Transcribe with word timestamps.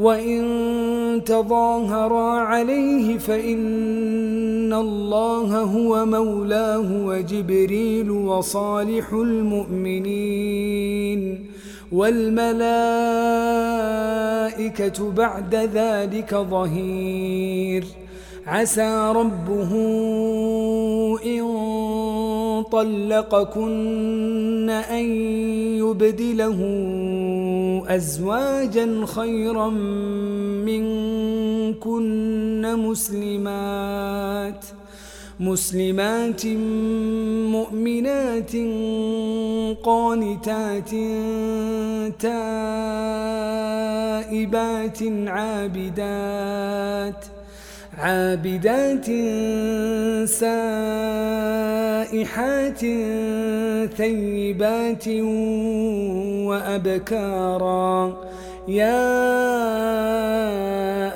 وإن 0.00 0.40
تظاهرا 1.26 2.30
عليه 2.40 3.18
فإن 3.18 4.72
الله 4.72 5.60
هو 5.60 6.06
مولاه 6.06 7.06
وجبريل 7.06 8.10
وصالح 8.10 9.12
المؤمنين 9.12 10.40
والملائكة 11.92 12.50
بعد 15.10 15.54
ذلك 15.54 16.34
ظهير. 16.34 17.84
عسى 18.46 19.12
ربه 19.16 19.72
إن 21.24 21.44
طلقكن 22.72 24.70
أن 24.70 25.04
يبدله 25.78 26.58
أزواجا 27.88 29.06
خيرا 29.06 29.68
منكن 30.68 32.62
مسلمات 32.76 34.64
مسلمات 35.40 36.46
مؤمنات 37.56 38.52
قانتات 39.82 40.90
تائبات 44.20 44.98
عابدات. 45.26 47.24
عابدات 48.00 49.06
سائحات 50.28 51.20
ثيبات 53.96 55.08
وأبكارا. 56.48 58.16
يا 58.68 59.18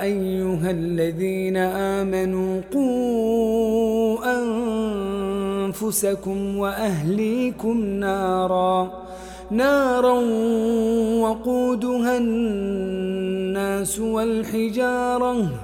أيها 0.02 0.70
الذين 0.70 1.56
آمنوا 1.56 2.60
قوا 2.72 4.18
أنفسكم 5.68 6.58
وأهليكم 6.58 7.84
نارا. 7.84 9.04
نارا 9.50 10.20
وقودها 11.20 12.18
الناس 12.18 14.00
والحجارة. 14.00 15.63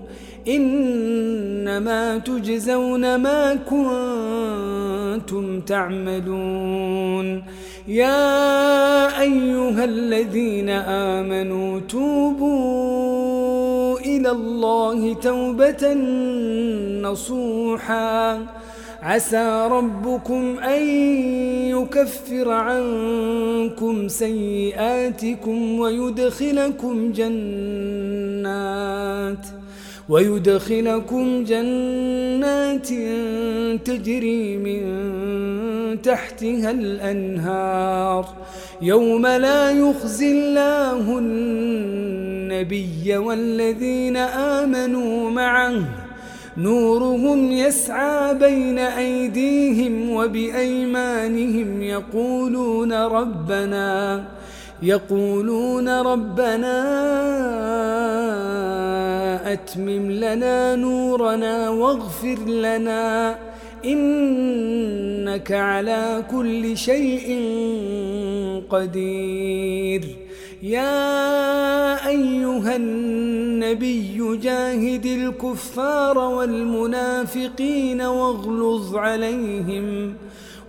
إنما 0.47 2.17
تجزون 2.17 3.15
ما 3.15 3.55
كنتم 3.55 5.61
تعملون. 5.61 7.43
يا 7.87 9.21
أيها 9.21 9.83
الذين 9.83 10.69
آمنوا 10.69 11.79
توبوا 11.79 12.89
إلى 13.99 14.31
الله 14.31 15.13
توبة 15.13 15.93
نصوحا. 17.01 18.45
عسى 19.01 19.67
ربكم 19.71 20.59
أن 20.59 20.87
يكفر 21.67 22.49
عنكم 22.49 24.07
سيئاتكم 24.07 25.79
ويدخلكم 25.79 27.11
جنات 27.11 29.45
ۖ. 29.45 29.60
ويدخلكم 30.11 31.43
جنات 31.43 32.87
تجري 33.87 34.57
من 34.57 34.81
تحتها 36.01 36.71
الأنهار. 36.71 38.25
يوم 38.81 39.27
لا 39.27 39.71
يخزي 39.71 40.31
الله 40.31 41.19
النبي 41.19 43.17
والذين 43.17 44.17
آمنوا 44.57 45.29
معه. 45.29 45.75
نورهم 46.57 47.51
يسعى 47.51 48.33
بين 48.33 48.79
أيديهم 48.79 50.09
وبأيمانهم 50.09 51.81
يقولون 51.81 52.93
ربنا 52.93 54.23
يقولون 54.83 55.89
ربنا 55.89 56.77
أتمم 59.53 60.11
لنا 60.11 60.75
نورنا 60.75 61.69
واغفر 61.69 62.39
لنا 62.47 63.37
إنك 63.85 65.51
على 65.51 66.23
كل 66.31 66.77
شيء 66.77 67.27
قدير. 68.69 70.03
يا 70.63 72.07
أيها 72.07 72.75
النبي 72.75 74.37
جاهد 74.43 75.05
الكفار 75.05 76.17
والمنافقين 76.17 78.01
واغلظ 78.01 78.95
عليهم. 78.95 80.13